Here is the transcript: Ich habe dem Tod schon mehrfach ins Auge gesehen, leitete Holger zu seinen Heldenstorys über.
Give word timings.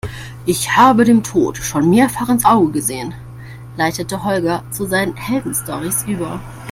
Ich 0.47 0.75
habe 0.75 1.03
dem 1.03 1.21
Tod 1.21 1.57
schon 1.59 1.91
mehrfach 1.91 2.27
ins 2.27 2.43
Auge 2.43 2.71
gesehen, 2.71 3.13
leitete 3.77 4.23
Holger 4.23 4.63
zu 4.71 4.87
seinen 4.87 5.15
Heldenstorys 5.15 6.05
über. 6.07 6.39